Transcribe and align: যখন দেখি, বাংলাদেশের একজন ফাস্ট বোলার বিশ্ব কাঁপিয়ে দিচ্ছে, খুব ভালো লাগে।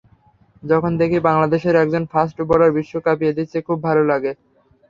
যখন 0.63 0.91
দেখি, 1.01 1.17
বাংলাদেশের 1.27 1.75
একজন 1.75 2.03
ফাস্ট 2.11 2.37
বোলার 2.49 2.71
বিশ্ব 2.77 2.93
কাঁপিয়ে 3.05 3.35
দিচ্ছে, 3.37 3.57
খুব 3.67 3.77
ভালো 3.87 4.03
লাগে। 4.11 4.31